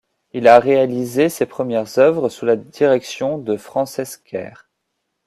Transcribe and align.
Il 0.33 0.47
a 0.47 0.57
réalisé 0.59 1.29
ses 1.29 1.45
premières 1.45 1.99
œuvres 1.99 2.27
sous 2.29 2.43
la 2.43 2.55
direction 2.55 3.37
de 3.37 3.55
Francesc 3.55 4.23
Quer. 4.25 4.67